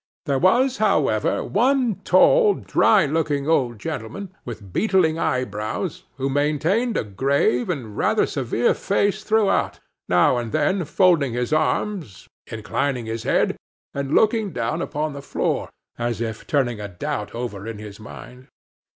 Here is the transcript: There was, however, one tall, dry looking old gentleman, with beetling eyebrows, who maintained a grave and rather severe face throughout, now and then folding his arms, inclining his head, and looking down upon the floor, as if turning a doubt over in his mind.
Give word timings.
There 0.25 0.39
was, 0.39 0.77
however, 0.77 1.43
one 1.43 2.01
tall, 2.03 2.55
dry 2.55 3.05
looking 3.05 3.47
old 3.47 3.77
gentleman, 3.77 4.33
with 4.45 4.73
beetling 4.73 5.19
eyebrows, 5.19 6.05
who 6.17 6.27
maintained 6.27 6.97
a 6.97 7.03
grave 7.03 7.69
and 7.69 7.95
rather 7.95 8.25
severe 8.25 8.73
face 8.73 9.23
throughout, 9.23 9.79
now 10.09 10.37
and 10.39 10.51
then 10.53 10.85
folding 10.85 11.33
his 11.33 11.53
arms, 11.53 12.27
inclining 12.47 13.05
his 13.05 13.21
head, 13.21 13.55
and 13.93 14.15
looking 14.15 14.51
down 14.53 14.81
upon 14.81 15.13
the 15.13 15.21
floor, 15.21 15.69
as 15.99 16.19
if 16.19 16.47
turning 16.47 16.79
a 16.81 16.87
doubt 16.87 17.35
over 17.35 17.67
in 17.67 17.77
his 17.77 17.99
mind. 17.99 18.47